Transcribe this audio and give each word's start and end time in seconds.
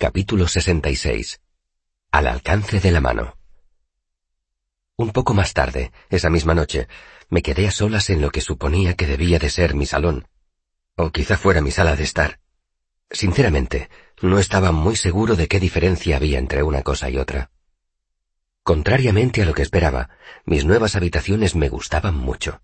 Capítulo 0.00 0.48
66. 0.48 1.42
Al 2.10 2.26
alcance 2.26 2.80
de 2.80 2.90
la 2.90 3.02
mano. 3.02 3.36
Un 4.96 5.10
poco 5.10 5.34
más 5.34 5.52
tarde, 5.52 5.92
esa 6.08 6.30
misma 6.30 6.54
noche, 6.54 6.88
me 7.28 7.42
quedé 7.42 7.68
a 7.68 7.70
solas 7.70 8.08
en 8.08 8.22
lo 8.22 8.30
que 8.30 8.40
suponía 8.40 8.94
que 8.94 9.06
debía 9.06 9.38
de 9.38 9.50
ser 9.50 9.74
mi 9.74 9.84
salón, 9.84 10.26
o 10.96 11.10
quizá 11.10 11.36
fuera 11.36 11.60
mi 11.60 11.70
sala 11.70 11.96
de 11.96 12.04
estar. 12.04 12.40
Sinceramente, 13.10 13.90
no 14.22 14.38
estaba 14.38 14.72
muy 14.72 14.96
seguro 14.96 15.36
de 15.36 15.48
qué 15.48 15.60
diferencia 15.60 16.16
había 16.16 16.38
entre 16.38 16.62
una 16.62 16.80
cosa 16.80 17.10
y 17.10 17.18
otra. 17.18 17.50
Contrariamente 18.62 19.42
a 19.42 19.44
lo 19.44 19.52
que 19.52 19.60
esperaba, 19.60 20.08
mis 20.46 20.64
nuevas 20.64 20.96
habitaciones 20.96 21.54
me 21.54 21.68
gustaban 21.68 22.16
mucho. 22.16 22.62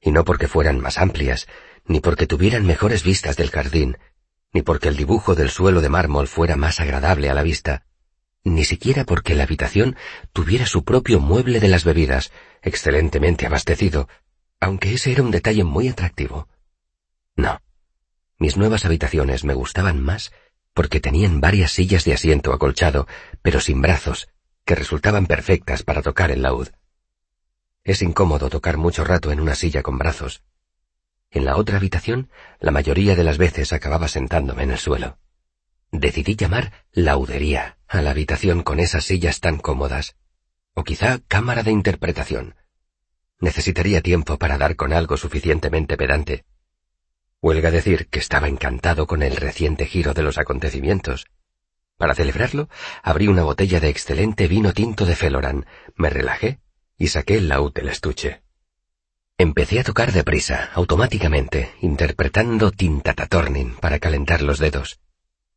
Y 0.00 0.10
no 0.10 0.24
porque 0.24 0.48
fueran 0.48 0.80
más 0.80 0.98
amplias, 0.98 1.46
ni 1.84 2.00
porque 2.00 2.26
tuvieran 2.26 2.66
mejores 2.66 3.04
vistas 3.04 3.36
del 3.36 3.52
jardín, 3.52 3.98
ni 4.56 4.62
porque 4.62 4.88
el 4.88 4.96
dibujo 4.96 5.34
del 5.34 5.50
suelo 5.50 5.82
de 5.82 5.90
mármol 5.90 6.28
fuera 6.28 6.56
más 6.56 6.80
agradable 6.80 7.28
a 7.28 7.34
la 7.34 7.42
vista, 7.42 7.84
ni 8.42 8.64
siquiera 8.64 9.04
porque 9.04 9.34
la 9.34 9.42
habitación 9.42 9.96
tuviera 10.32 10.64
su 10.64 10.82
propio 10.82 11.20
mueble 11.20 11.60
de 11.60 11.68
las 11.68 11.84
bebidas, 11.84 12.32
excelentemente 12.62 13.44
abastecido, 13.44 14.08
aunque 14.58 14.94
ese 14.94 15.12
era 15.12 15.22
un 15.22 15.30
detalle 15.30 15.62
muy 15.62 15.88
atractivo. 15.88 16.48
No. 17.36 17.60
Mis 18.38 18.56
nuevas 18.56 18.86
habitaciones 18.86 19.44
me 19.44 19.52
gustaban 19.52 20.02
más 20.02 20.32
porque 20.72 21.00
tenían 21.00 21.42
varias 21.42 21.72
sillas 21.72 22.06
de 22.06 22.14
asiento 22.14 22.54
acolchado, 22.54 23.06
pero 23.42 23.60
sin 23.60 23.82
brazos, 23.82 24.26
que 24.64 24.74
resultaban 24.74 25.26
perfectas 25.26 25.82
para 25.82 26.00
tocar 26.00 26.30
el 26.30 26.40
laúd. 26.40 26.68
Es 27.84 28.00
incómodo 28.00 28.48
tocar 28.48 28.78
mucho 28.78 29.04
rato 29.04 29.32
en 29.32 29.40
una 29.40 29.54
silla 29.54 29.82
con 29.82 29.98
brazos, 29.98 30.42
en 31.30 31.44
la 31.44 31.56
otra 31.56 31.76
habitación, 31.76 32.30
la 32.60 32.70
mayoría 32.70 33.14
de 33.14 33.24
las 33.24 33.38
veces 33.38 33.72
acababa 33.72 34.08
sentándome 34.08 34.62
en 34.62 34.70
el 34.70 34.78
suelo. 34.78 35.18
Decidí 35.92 36.36
llamar 36.36 36.84
laudería 36.92 37.78
a 37.88 38.02
la 38.02 38.10
habitación 38.10 38.62
con 38.62 38.80
esas 38.80 39.04
sillas 39.04 39.40
tan 39.40 39.58
cómodas. 39.58 40.16
O 40.74 40.84
quizá 40.84 41.20
cámara 41.28 41.62
de 41.62 41.70
interpretación. 41.70 42.54
Necesitaría 43.40 44.00
tiempo 44.02 44.38
para 44.38 44.58
dar 44.58 44.76
con 44.76 44.92
algo 44.92 45.16
suficientemente 45.16 45.96
pedante. 45.96 46.44
Huelga 47.40 47.70
decir 47.70 48.08
que 48.08 48.18
estaba 48.18 48.48
encantado 48.48 49.06
con 49.06 49.22
el 49.22 49.36
reciente 49.36 49.86
giro 49.86 50.14
de 50.14 50.22
los 50.22 50.38
acontecimientos. 50.38 51.26
Para 51.96 52.14
celebrarlo, 52.14 52.68
abrí 53.02 53.28
una 53.28 53.42
botella 53.42 53.80
de 53.80 53.88
excelente 53.88 54.48
vino 54.48 54.72
tinto 54.72 55.06
de 55.06 55.16
Feloran, 55.16 55.66
me 55.94 56.10
relajé 56.10 56.60
y 56.98 57.08
saqué 57.08 57.36
el 57.36 57.48
laúd 57.48 57.72
del 57.72 57.88
estuche. 57.88 58.42
Empecé 59.38 59.80
a 59.80 59.84
tocar 59.84 60.12
deprisa, 60.12 60.70
automáticamente, 60.72 61.74
interpretando 61.82 62.70
tintatatornin 62.70 63.74
para 63.74 63.98
calentar 63.98 64.40
los 64.40 64.58
dedos. 64.58 64.98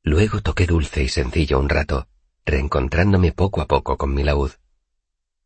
Luego 0.03 0.41
toqué 0.41 0.65
dulce 0.65 1.01
y 1.01 1.07
sencillo 1.07 1.59
un 1.59 1.69
rato, 1.69 2.09
reencontrándome 2.45 3.31
poco 3.31 3.61
a 3.61 3.67
poco 3.67 3.97
con 3.97 4.13
mi 4.13 4.23
laúd. 4.23 4.51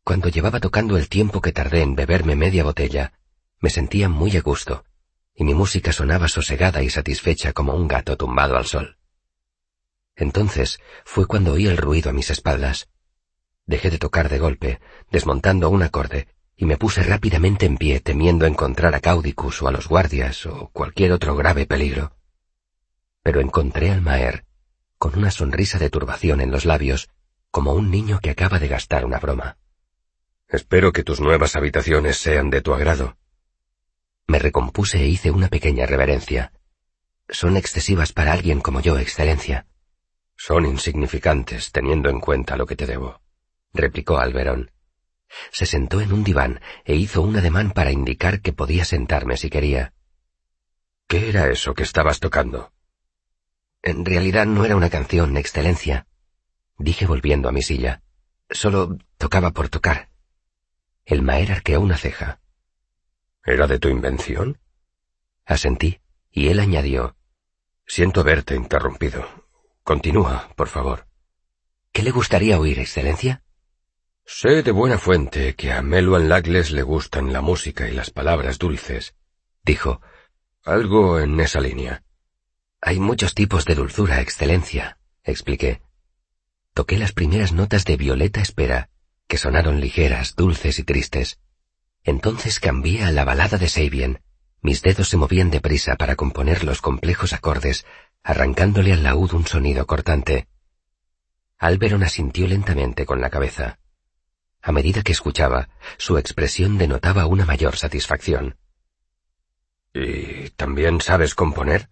Cuando 0.02 0.28
llevaba 0.30 0.58
tocando 0.58 0.96
el 0.96 1.08
tiempo 1.08 1.40
que 1.40 1.52
tardé 1.52 1.82
en 1.82 1.94
beberme 1.94 2.34
media 2.34 2.64
botella, 2.64 3.12
me 3.60 3.70
sentía 3.70 4.08
muy 4.08 4.36
a 4.36 4.42
gusto, 4.42 4.84
y 5.32 5.44
mi 5.44 5.54
música 5.54 5.92
sonaba 5.92 6.26
sosegada 6.26 6.82
y 6.82 6.90
satisfecha 6.90 7.52
como 7.52 7.74
un 7.74 7.86
gato 7.86 8.16
tumbado 8.16 8.56
al 8.56 8.66
sol. 8.66 8.98
Entonces 10.16 10.80
fue 11.04 11.26
cuando 11.26 11.52
oí 11.52 11.68
el 11.68 11.76
ruido 11.76 12.10
a 12.10 12.12
mis 12.12 12.30
espaldas. 12.30 12.88
Dejé 13.64 13.90
de 13.90 13.98
tocar 13.98 14.28
de 14.28 14.40
golpe, 14.40 14.80
desmontando 15.12 15.70
un 15.70 15.84
acorde, 15.84 16.33
y 16.56 16.66
me 16.66 16.76
puse 16.76 17.02
rápidamente 17.02 17.66
en 17.66 17.76
pie 17.76 18.00
temiendo 18.00 18.46
encontrar 18.46 18.94
a 18.94 19.00
Caudicus 19.00 19.62
o 19.62 19.68
a 19.68 19.72
los 19.72 19.88
guardias 19.88 20.46
o 20.46 20.70
cualquier 20.72 21.12
otro 21.12 21.34
grave 21.36 21.66
peligro. 21.66 22.16
Pero 23.22 23.40
encontré 23.40 23.90
al 23.90 24.02
Maer, 24.02 24.44
con 24.98 25.18
una 25.18 25.30
sonrisa 25.30 25.78
de 25.78 25.90
turbación 25.90 26.40
en 26.40 26.50
los 26.50 26.64
labios, 26.64 27.08
como 27.50 27.72
un 27.72 27.90
niño 27.90 28.20
que 28.20 28.30
acaba 28.30 28.58
de 28.58 28.68
gastar 28.68 29.04
una 29.04 29.18
broma. 29.18 29.58
Espero 30.48 30.92
que 30.92 31.02
tus 31.02 31.20
nuevas 31.20 31.56
habitaciones 31.56 32.18
sean 32.18 32.50
de 32.50 32.60
tu 32.60 32.74
agrado. 32.74 33.16
Me 34.26 34.38
recompuse 34.38 34.98
e 34.98 35.06
hice 35.06 35.30
una 35.30 35.48
pequeña 35.48 35.86
reverencia. 35.86 36.52
Son 37.28 37.56
excesivas 37.56 38.12
para 38.12 38.32
alguien 38.32 38.60
como 38.60 38.80
yo, 38.80 38.98
Excelencia. 38.98 39.66
Son 40.36 40.66
insignificantes, 40.66 41.72
teniendo 41.72 42.08
en 42.08 42.20
cuenta 42.20 42.56
lo 42.56 42.66
que 42.66 42.76
te 42.76 42.86
debo, 42.86 43.20
replicó 43.72 44.18
Alberón. 44.18 44.73
Se 45.50 45.66
sentó 45.66 46.00
en 46.00 46.12
un 46.12 46.24
diván 46.24 46.60
e 46.84 46.94
hizo 46.94 47.22
un 47.22 47.36
ademán 47.36 47.72
para 47.72 47.92
indicar 47.92 48.40
que 48.40 48.52
podía 48.52 48.84
sentarme 48.84 49.36
si 49.36 49.50
quería. 49.50 49.92
¿Qué 51.06 51.28
era 51.28 51.50
eso 51.50 51.74
que 51.74 51.82
estabas 51.82 52.20
tocando? 52.20 52.72
En 53.82 54.04
realidad 54.04 54.46
no 54.46 54.64
era 54.64 54.76
una 54.76 54.90
canción, 54.90 55.36
Excelencia, 55.36 56.06
dije 56.78 57.06
volviendo 57.06 57.48
a 57.48 57.52
mi 57.52 57.62
silla. 57.62 58.02
Solo 58.50 58.98
tocaba 59.18 59.50
por 59.50 59.68
tocar. 59.68 60.08
El 61.04 61.22
Maer 61.22 61.52
arqueó 61.52 61.80
una 61.80 61.96
ceja. 61.96 62.40
¿Era 63.44 63.66
de 63.66 63.78
tu 63.78 63.88
invención? 63.88 64.58
Asentí, 65.44 66.00
y 66.30 66.48
él 66.48 66.60
añadió. 66.60 67.16
Siento 67.86 68.20
haberte 68.20 68.54
interrumpido. 68.54 69.26
Continúa, 69.82 70.48
por 70.56 70.68
favor. 70.68 71.06
¿Qué 71.92 72.02
le 72.02 72.10
gustaría 72.10 72.58
oír, 72.58 72.78
Excelencia? 72.78 73.43
Sé 74.26 74.62
de 74.62 74.70
buena 74.70 74.96
fuente 74.96 75.54
que 75.54 75.70
a 75.70 75.82
Meluan 75.82 76.30
Lagles 76.30 76.70
le 76.70 76.82
gustan 76.82 77.32
la 77.32 77.42
música 77.42 77.88
y 77.88 77.92
las 77.92 78.10
palabras 78.10 78.58
dulces, 78.58 79.14
dijo. 79.62 80.00
Algo 80.64 81.20
en 81.20 81.38
esa 81.40 81.60
línea. 81.60 82.02
Hay 82.80 82.98
muchos 83.00 83.34
tipos 83.34 83.66
de 83.66 83.74
dulzura, 83.74 84.22
excelencia, 84.22 84.98
expliqué. 85.24 85.82
Toqué 86.72 86.96
las 86.96 87.12
primeras 87.12 87.52
notas 87.52 87.84
de 87.84 87.98
Violeta 87.98 88.40
Espera, 88.40 88.88
que 89.28 89.36
sonaron 89.36 89.80
ligeras, 89.80 90.34
dulces 90.36 90.78
y 90.78 90.84
tristes. 90.84 91.38
Entonces 92.02 92.60
cambié 92.60 93.04
a 93.04 93.12
la 93.12 93.24
balada 93.26 93.58
de 93.58 93.68
Sabien. 93.68 94.22
Mis 94.62 94.80
dedos 94.80 95.10
se 95.10 95.18
movían 95.18 95.50
deprisa 95.50 95.96
para 95.96 96.16
componer 96.16 96.64
los 96.64 96.80
complejos 96.80 97.34
acordes, 97.34 97.84
arrancándole 98.22 98.94
al 98.94 99.02
laúd 99.02 99.34
un 99.34 99.46
sonido 99.46 99.86
cortante. 99.86 100.48
Alberon 101.58 102.02
asintió 102.02 102.48
lentamente 102.48 103.04
con 103.04 103.20
la 103.20 103.28
cabeza. 103.28 103.78
A 104.66 104.72
medida 104.72 105.02
que 105.02 105.12
escuchaba, 105.12 105.68
su 105.98 106.16
expresión 106.16 106.78
denotaba 106.78 107.26
una 107.26 107.44
mayor 107.44 107.76
satisfacción. 107.76 108.56
¿Y 109.92 110.48
también 110.56 111.02
sabes 111.02 111.34
componer? 111.34 111.90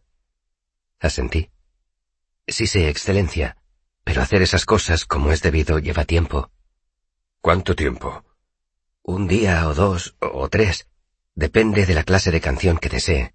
Asentí. 0.98 1.50
Sí 2.46 2.66
sé, 2.66 2.88
Excelencia, 2.88 3.58
pero 4.04 4.22
hacer 4.22 4.40
esas 4.40 4.64
cosas 4.64 5.04
como 5.04 5.32
es 5.32 5.42
debido 5.42 5.80
lleva 5.80 6.06
tiempo. 6.06 6.50
¿Cuánto 7.42 7.76
tiempo? 7.76 8.24
Un 9.02 9.28
día 9.28 9.68
o 9.68 9.74
dos 9.74 10.16
o 10.20 10.48
tres. 10.48 10.88
Depende 11.34 11.84
de 11.84 11.92
la 11.92 12.04
clase 12.04 12.30
de 12.30 12.40
canción 12.40 12.78
que 12.78 12.88
desee. 12.88 13.34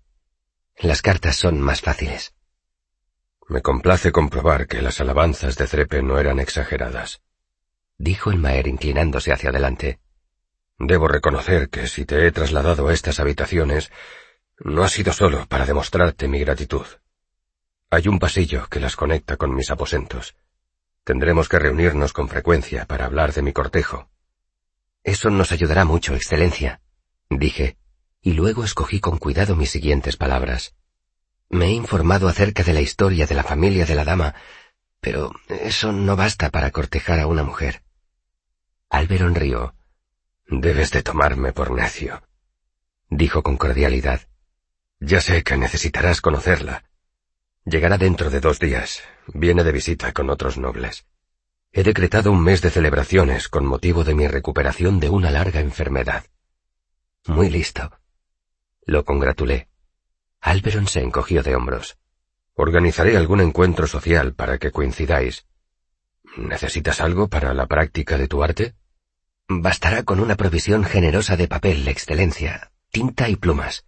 Las 0.77 1.03
cartas 1.03 1.35
son 1.35 1.61
más 1.61 1.81
fáciles. 1.81 2.33
Me 3.47 3.61
complace 3.61 4.11
comprobar 4.11 4.65
que 4.65 4.81
las 4.81 4.99
alabanzas 4.99 5.57
de 5.57 5.67
Trepe 5.67 6.01
no 6.01 6.17
eran 6.17 6.39
exageradas 6.39 7.21
dijo 7.97 8.31
el 8.31 8.37
Maer 8.37 8.67
inclinándose 8.67 9.31
hacia 9.31 9.49
adelante. 9.49 9.99
Debo 10.79 11.07
reconocer 11.07 11.69
que 11.69 11.87
si 11.87 12.05
te 12.05 12.27
he 12.27 12.31
trasladado 12.31 12.87
a 12.87 12.93
estas 12.93 13.19
habitaciones, 13.19 13.91
no 14.59 14.83
ha 14.83 14.89
sido 14.89 15.13
solo 15.13 15.45
para 15.47 15.65
demostrarte 15.65 16.27
mi 16.27 16.39
gratitud. 16.39 16.85
Hay 17.89 18.07
un 18.07 18.19
pasillo 18.19 18.67
que 18.69 18.79
las 18.79 18.95
conecta 18.95 19.37
con 19.37 19.55
mis 19.55 19.71
aposentos. 19.71 20.35
Tendremos 21.03 21.47
que 21.47 21.59
reunirnos 21.59 22.13
con 22.13 22.27
frecuencia 22.27 22.85
para 22.85 23.05
hablar 23.05 23.33
de 23.33 23.41
mi 23.41 23.53
cortejo. 23.53 24.09
Eso 25.03 25.29
nos 25.29 25.51
ayudará 25.51 25.85
mucho, 25.85 26.15
Excelencia, 26.15 26.81
dije, 27.29 27.77
y 28.21 28.33
luego 28.33 28.65
escogí 28.65 28.99
con 28.99 29.17
cuidado 29.17 29.55
mis 29.55 29.71
siguientes 29.71 30.17
palabras. 30.17 30.75
Me 31.49 31.67
he 31.67 31.71
informado 31.71 32.27
acerca 32.27 32.63
de 32.63 32.73
la 32.73 32.81
historia 32.81 33.25
de 33.25 33.35
la 33.35 33.43
familia 33.43 33.85
de 33.85 33.95
la 33.95 34.03
dama, 34.03 34.35
pero 34.99 35.31
eso 35.47 35.93
no 35.93 36.17
basta 36.17 36.49
para 36.49 36.71
cortejar 36.71 37.21
a 37.21 37.27
una 37.27 37.43
mujer. 37.43 37.83
Alberon 38.89 39.35
rió. 39.35 39.75
Debes 40.47 40.91
de 40.91 41.03
tomarme 41.03 41.51
por 41.51 41.71
necio, 41.71 42.23
dijo 43.09 43.43
con 43.43 43.57
cordialidad. 43.57 44.21
Ya 44.99 45.19
sé 45.19 45.43
que 45.43 45.57
necesitarás 45.57 46.21
conocerla. 46.21 46.85
Llegará 47.65 47.97
dentro 47.97 48.29
de 48.29 48.39
dos 48.39 48.59
días. 48.59 49.03
Viene 49.27 49.63
de 49.65 49.73
visita 49.73 50.13
con 50.13 50.29
otros 50.29 50.57
nobles. 50.57 51.05
He 51.73 51.83
decretado 51.83 52.31
un 52.31 52.41
mes 52.41 52.61
de 52.61 52.69
celebraciones 52.69 53.49
con 53.49 53.65
motivo 53.65 54.05
de 54.05 54.15
mi 54.15 54.27
recuperación 54.27 55.01
de 55.01 55.09
una 55.09 55.31
larga 55.31 55.59
enfermedad. 55.59 56.25
Muy 57.25 57.49
listo. 57.49 57.91
Lo 58.85 59.03
congratulé. 59.03 59.67
Alberon 60.39 60.87
se 60.87 61.01
encogió 61.01 61.43
de 61.43 61.55
hombros. 61.55 61.97
Organizaré 62.53 63.17
algún 63.17 63.41
encuentro 63.41 63.85
social 63.85 64.33
para 64.33 64.57
que 64.57 64.71
coincidáis. 64.71 65.45
¿Necesitas 66.37 67.01
algo 67.01 67.29
para 67.29 67.53
la 67.55 67.65
práctica 67.65 68.15
de 68.15 68.27
tu 68.27 68.43
arte? 68.43 68.75
Bastará 69.47 70.03
con 70.03 70.19
una 70.19 70.35
provisión 70.35 70.83
generosa 70.83 71.35
de 71.35 71.47
papel, 71.47 71.87
excelencia, 71.87 72.71
tinta 72.91 73.27
y 73.27 73.35
plumas. 73.35 73.85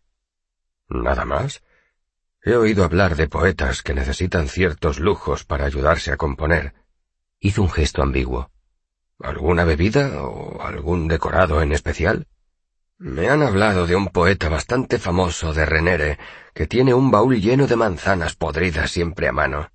¿Nada 0.87 1.25
más? 1.25 1.61
He 2.41 2.55
oído 2.55 2.83
hablar 2.83 3.15
de 3.15 3.27
poetas 3.27 3.83
que 3.83 3.93
necesitan 3.93 4.47
ciertos 4.47 4.99
lujos 4.99 5.45
para 5.45 5.65
ayudarse 5.65 6.11
a 6.11 6.17
componer. 6.17 6.73
Hizo 7.39 7.61
un 7.61 7.69
gesto 7.69 8.01
ambiguo. 8.01 8.49
¿Alguna 9.19 9.63
bebida 9.63 10.23
o 10.23 10.63
algún 10.63 11.07
decorado 11.07 11.61
en 11.61 11.71
especial? 11.71 12.25
Me 12.97 13.29
han 13.29 13.43
hablado 13.43 13.85
de 13.85 13.95
un 13.95 14.07
poeta 14.07 14.49
bastante 14.49 14.97
famoso 14.97 15.53
de 15.53 15.65
Renere 15.67 16.17
que 16.55 16.65
tiene 16.65 16.95
un 16.95 17.11
baúl 17.11 17.39
lleno 17.39 17.67
de 17.67 17.75
manzanas 17.75 18.35
podridas 18.35 18.89
siempre 18.89 19.27
a 19.27 19.31
mano. 19.31 19.69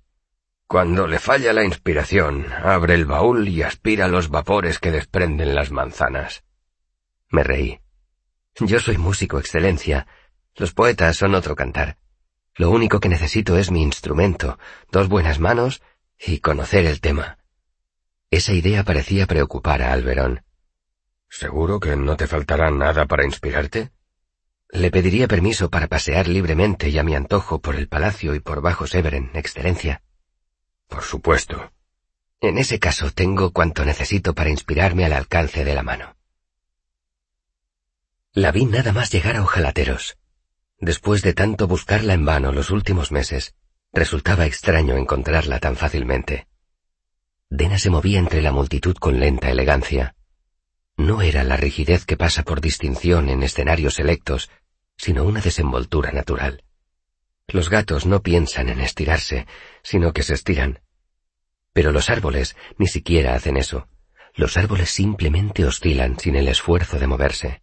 Cuando 0.67 1.05
le 1.05 1.19
falla 1.19 1.53
la 1.53 1.63
inspiración, 1.63 2.47
abre 2.51 2.95
el 2.95 3.05
baúl 3.05 3.47
y 3.47 3.61
aspira 3.61 4.07
los 4.07 4.29
vapores 4.29 4.79
que 4.79 4.91
desprenden 4.91 5.53
las 5.53 5.71
manzanas. 5.71 6.43
Me 7.29 7.43
reí. 7.43 7.79
Yo 8.59 8.79
soy 8.79 8.97
músico, 8.97 9.37
excelencia. 9.37 10.07
Los 10.55 10.73
poetas 10.73 11.17
son 11.17 11.35
otro 11.35 11.55
cantar. 11.55 11.97
Lo 12.55 12.71
único 12.71 12.99
que 12.99 13.09
necesito 13.09 13.57
es 13.57 13.69
mi 13.69 13.83
instrumento, 13.83 14.57
dos 14.91 15.07
buenas 15.07 15.39
manos 15.39 15.83
y 16.17 16.39
conocer 16.39 16.85
el 16.85 16.99
tema. 16.99 17.37
Esa 18.31 18.53
idea 18.53 18.83
parecía 18.83 19.27
preocupar 19.27 19.83
a 19.83 19.91
Alberón. 19.93 20.43
¿Seguro 21.29 21.79
que 21.79 21.95
no 21.95 22.17
te 22.17 22.27
faltará 22.27 22.71
nada 22.71 23.05
para 23.05 23.25
inspirarte? 23.25 23.91
Le 24.69 24.89
pediría 24.89 25.27
permiso 25.27 25.69
para 25.69 25.87
pasear 25.87 26.27
libremente 26.27 26.89
y 26.89 26.97
a 26.97 27.03
mi 27.03 27.13
antojo 27.13 27.59
por 27.59 27.75
el 27.75 27.87
palacio 27.87 28.33
y 28.33 28.39
por 28.39 28.61
Bajo 28.61 28.87
Severen, 28.87 29.31
Excelencia. 29.33 30.01
Por 30.87 31.03
supuesto. 31.03 31.71
En 32.41 32.57
ese 32.57 32.79
caso 32.79 33.11
tengo 33.11 33.51
cuanto 33.51 33.85
necesito 33.85 34.33
para 34.33 34.49
inspirarme 34.49 35.05
al 35.05 35.13
alcance 35.13 35.63
de 35.63 35.73
la 35.73 35.83
mano. 35.83 36.15
La 38.33 38.51
vi 38.51 38.65
nada 38.65 38.91
más 38.91 39.11
llegar 39.11 39.37
a 39.37 39.43
Ojalateros. 39.43 40.17
Después 40.79 41.21
de 41.21 41.33
tanto 41.33 41.67
buscarla 41.67 42.13
en 42.13 42.25
vano 42.25 42.51
los 42.51 42.69
últimos 42.69 43.11
meses, 43.13 43.55
resultaba 43.93 44.45
extraño 44.45 44.97
encontrarla 44.97 45.59
tan 45.59 45.77
fácilmente. 45.77 46.47
Dena 47.49 47.79
se 47.79 47.89
movía 47.89 48.19
entre 48.19 48.41
la 48.41 48.51
multitud 48.51 48.95
con 48.97 49.21
lenta 49.21 49.49
elegancia. 49.49 50.15
No 50.97 51.21
era 51.21 51.45
la 51.45 51.55
rigidez 51.55 52.05
que 52.05 52.17
pasa 52.17 52.43
por 52.43 52.59
distinción 52.59 53.29
en 53.29 53.41
escenarios 53.43 53.93
selectos, 53.95 54.49
sino 54.97 55.23
una 55.23 55.39
desenvoltura 55.39 56.11
natural. 56.11 56.64
Los 57.47 57.69
gatos 57.69 58.05
no 58.05 58.21
piensan 58.21 58.69
en 58.69 58.81
estirarse, 58.81 59.47
sino 59.83 60.13
que 60.13 60.23
se 60.23 60.33
estiran. 60.33 60.81
Pero 61.73 61.91
los 61.91 62.09
árboles 62.09 62.55
ni 62.77 62.87
siquiera 62.87 63.35
hacen 63.35 63.57
eso. 63.57 63.87
Los 64.33 64.57
árboles 64.57 64.89
simplemente 64.89 65.65
oscilan 65.65 66.19
sin 66.19 66.35
el 66.35 66.47
esfuerzo 66.47 66.99
de 66.99 67.07
moverse. 67.07 67.61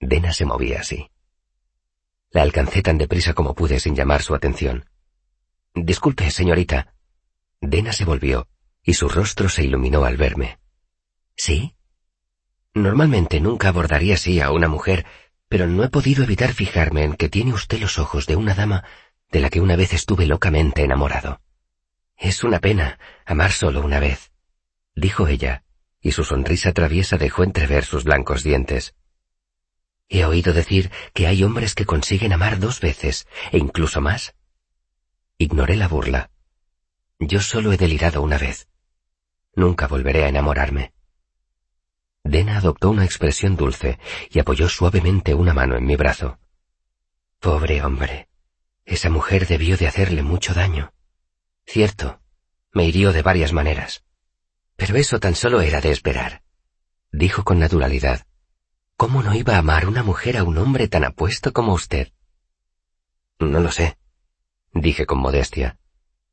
Dena 0.00 0.32
se 0.32 0.44
movía 0.44 0.80
así. 0.80 1.10
La 2.30 2.42
alcancé 2.42 2.82
tan 2.82 2.98
deprisa 2.98 3.34
como 3.34 3.54
pude 3.54 3.78
sin 3.78 3.94
llamar 3.94 4.22
su 4.22 4.34
atención. 4.34 4.86
Disculpe, 5.74 6.30
señorita. 6.30 6.94
Dena 7.60 7.92
se 7.92 8.04
volvió, 8.04 8.48
y 8.82 8.94
su 8.94 9.08
rostro 9.08 9.48
se 9.48 9.64
iluminó 9.64 10.04
al 10.04 10.16
verme. 10.16 10.58
¿Sí? 11.36 11.76
Normalmente 12.74 13.40
nunca 13.40 13.68
abordaría 13.68 14.14
así 14.14 14.40
a 14.40 14.50
una 14.50 14.68
mujer, 14.68 15.06
pero 15.52 15.66
no 15.66 15.84
he 15.84 15.90
podido 15.90 16.24
evitar 16.24 16.54
fijarme 16.54 17.04
en 17.04 17.12
que 17.12 17.28
tiene 17.28 17.52
usted 17.52 17.78
los 17.78 17.98
ojos 17.98 18.26
de 18.26 18.36
una 18.36 18.54
dama 18.54 18.84
de 19.30 19.40
la 19.40 19.50
que 19.50 19.60
una 19.60 19.76
vez 19.76 19.92
estuve 19.92 20.24
locamente 20.24 20.82
enamorado. 20.82 21.42
Es 22.16 22.42
una 22.42 22.58
pena 22.58 22.98
amar 23.26 23.52
solo 23.52 23.82
una 23.82 24.00
vez, 24.00 24.32
dijo 24.96 25.28
ella, 25.28 25.62
y 26.00 26.12
su 26.12 26.24
sonrisa 26.24 26.72
traviesa 26.72 27.18
dejó 27.18 27.44
entrever 27.44 27.84
sus 27.84 28.04
blancos 28.04 28.42
dientes. 28.42 28.94
He 30.08 30.24
oído 30.24 30.54
decir 30.54 30.90
que 31.12 31.26
hay 31.26 31.44
hombres 31.44 31.74
que 31.74 31.84
consiguen 31.84 32.32
amar 32.32 32.58
dos 32.58 32.80
veces, 32.80 33.26
e 33.50 33.58
incluso 33.58 34.00
más. 34.00 34.34
Ignoré 35.36 35.76
la 35.76 35.88
burla. 35.88 36.30
Yo 37.18 37.42
solo 37.42 37.74
he 37.74 37.76
delirado 37.76 38.22
una 38.22 38.38
vez. 38.38 38.68
Nunca 39.54 39.86
volveré 39.86 40.24
a 40.24 40.28
enamorarme. 40.28 40.94
Dena 42.24 42.58
adoptó 42.58 42.90
una 42.90 43.04
expresión 43.04 43.56
dulce 43.56 43.98
y 44.30 44.38
apoyó 44.38 44.68
suavemente 44.68 45.34
una 45.34 45.54
mano 45.54 45.76
en 45.76 45.84
mi 45.84 45.96
brazo. 45.96 46.38
Pobre 47.40 47.82
hombre. 47.82 48.28
Esa 48.84 49.10
mujer 49.10 49.46
debió 49.46 49.76
de 49.76 49.88
hacerle 49.88 50.22
mucho 50.22 50.54
daño. 50.54 50.92
Cierto, 51.66 52.20
me 52.72 52.84
hirió 52.84 53.12
de 53.12 53.22
varias 53.22 53.52
maneras. 53.52 54.04
Pero 54.76 54.96
eso 54.96 55.20
tan 55.20 55.34
solo 55.34 55.60
era 55.60 55.80
de 55.80 55.90
esperar. 55.90 56.42
Dijo 57.10 57.44
con 57.44 57.58
naturalidad. 57.58 58.26
¿Cómo 58.96 59.22
no 59.22 59.34
iba 59.34 59.56
a 59.56 59.58
amar 59.58 59.86
una 59.86 60.02
mujer 60.02 60.36
a 60.36 60.44
un 60.44 60.58
hombre 60.58 60.88
tan 60.88 61.04
apuesto 61.04 61.52
como 61.52 61.74
usted? 61.74 62.12
No 63.38 63.58
lo 63.58 63.72
sé, 63.72 63.98
dije 64.72 65.06
con 65.06 65.18
modestia, 65.18 65.76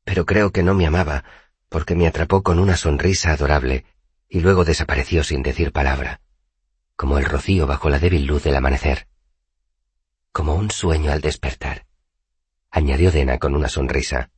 pero 0.04 0.24
creo 0.24 0.52
que 0.52 0.62
no 0.62 0.74
me 0.74 0.86
amaba, 0.86 1.24
porque 1.68 1.96
me 1.96 2.06
atrapó 2.06 2.42
con 2.42 2.58
una 2.58 2.76
sonrisa 2.76 3.32
adorable 3.32 3.84
y 4.30 4.40
luego 4.40 4.64
desapareció 4.64 5.24
sin 5.24 5.42
decir 5.42 5.72
palabra, 5.72 6.20
como 6.94 7.18
el 7.18 7.24
rocío 7.24 7.66
bajo 7.66 7.90
la 7.90 7.98
débil 7.98 8.26
luz 8.26 8.44
del 8.44 8.54
amanecer. 8.54 9.08
Como 10.32 10.54
un 10.54 10.70
sueño 10.70 11.10
al 11.10 11.20
despertar, 11.20 11.86
añadió 12.70 13.10
Dena 13.10 13.38
con 13.38 13.56
una 13.56 13.68
sonrisa. 13.68 14.30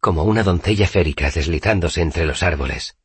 Como 0.00 0.22
una 0.22 0.44
doncella 0.44 0.86
férica 0.86 1.28
deslizándose 1.28 2.00
entre 2.00 2.24
los 2.24 2.44
árboles. 2.44 2.96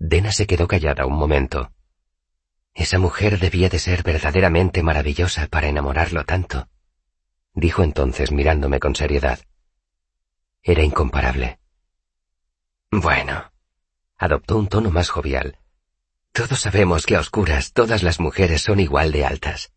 Dena 0.00 0.32
se 0.32 0.48
quedó 0.48 0.66
callada 0.66 1.06
un 1.06 1.14
momento. 1.14 1.70
Esa 2.74 2.98
mujer 2.98 3.38
debía 3.38 3.68
de 3.68 3.78
ser 3.78 4.02
verdaderamente 4.02 4.82
maravillosa 4.82 5.46
para 5.46 5.68
enamorarlo 5.68 6.24
tanto, 6.24 6.68
dijo 7.54 7.84
entonces 7.84 8.32
mirándome 8.32 8.80
con 8.80 8.96
seriedad. 8.96 9.38
Era 10.62 10.82
incomparable. 10.82 11.60
Bueno, 12.90 13.52
adoptó 14.18 14.56
un 14.56 14.68
tono 14.68 14.90
más 14.90 15.08
jovial. 15.10 15.58
Todos 16.32 16.60
sabemos 16.60 17.06
que 17.06 17.16
a 17.16 17.20
oscuras 17.20 17.72
todas 17.72 18.02
las 18.02 18.20
mujeres 18.20 18.62
son 18.62 18.80
igual 18.80 19.12
de 19.12 19.24
altas. 19.24 19.72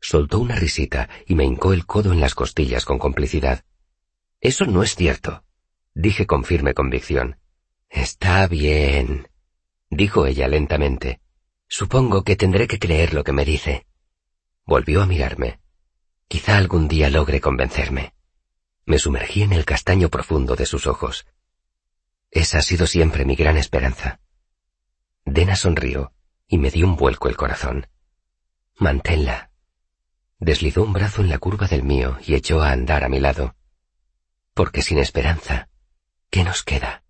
Soltó 0.00 0.38
una 0.38 0.56
risita 0.56 1.08
y 1.26 1.34
me 1.34 1.44
hincó 1.44 1.72
el 1.72 1.86
codo 1.86 2.12
en 2.12 2.20
las 2.20 2.34
costillas 2.34 2.84
con 2.84 2.98
complicidad. 2.98 3.64
Eso 4.40 4.66
no 4.66 4.82
es 4.82 4.94
cierto, 4.94 5.44
dije 5.94 6.26
con 6.26 6.44
firme 6.44 6.74
convicción. 6.74 7.38
Está 7.88 8.46
bien, 8.46 9.28
dijo 9.90 10.26
ella 10.26 10.48
lentamente. 10.48 11.20
Supongo 11.68 12.22
que 12.22 12.36
tendré 12.36 12.68
que 12.68 12.78
creer 12.78 13.14
lo 13.14 13.24
que 13.24 13.32
me 13.32 13.44
dice. 13.44 13.86
Volvió 14.64 15.02
a 15.02 15.06
mirarme. 15.06 15.60
Quizá 16.28 16.56
algún 16.56 16.88
día 16.88 17.10
logre 17.10 17.40
convencerme. 17.40 18.14
Me 18.84 18.98
sumergí 18.98 19.42
en 19.42 19.52
el 19.52 19.64
castaño 19.64 20.08
profundo 20.08 20.54
de 20.54 20.66
sus 20.66 20.86
ojos. 20.86 21.26
Esa 22.30 22.58
ha 22.58 22.62
sido 22.62 22.86
siempre 22.86 23.24
mi 23.24 23.34
gran 23.34 23.56
esperanza. 23.56 24.20
Dena 25.24 25.56
sonrió 25.56 26.12
y 26.46 26.58
me 26.58 26.70
dio 26.70 26.86
un 26.86 26.96
vuelco 26.96 27.28
el 27.28 27.36
corazón. 27.36 27.88
Manténla. 28.76 29.50
Deslizó 30.38 30.82
un 30.82 30.92
brazo 30.92 31.22
en 31.22 31.30
la 31.30 31.38
curva 31.38 31.66
del 31.66 31.82
mío 31.82 32.18
y 32.24 32.34
echó 32.34 32.62
a 32.62 32.70
andar 32.70 33.04
a 33.04 33.08
mi 33.08 33.20
lado. 33.20 33.56
Porque 34.54 34.82
sin 34.82 34.98
esperanza, 34.98 35.68
¿qué 36.30 36.44
nos 36.44 36.62
queda? 36.62 37.02